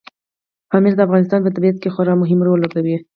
[0.69, 2.97] پامیر د افغانستان په طبیعت کې خورا مهم رول لوبوي.